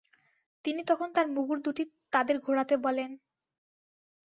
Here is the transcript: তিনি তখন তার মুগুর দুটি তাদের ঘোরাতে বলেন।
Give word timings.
তিনি 0.65 0.81
তখন 0.83 1.07
তার 1.13 1.27
মুগুর 1.35 1.59
দুটি 1.61 1.83
তাদের 2.13 2.35
ঘোরাতে 2.39 2.75
বলেন। 2.77 3.11